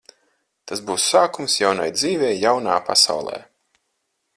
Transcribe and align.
Tas 0.71 0.81
būs 0.87 1.05
sākums 1.11 1.59
jaunai 1.65 1.87
dzīvei 1.99 2.35
jaunā 2.49 2.83
pasaulē. 2.91 3.41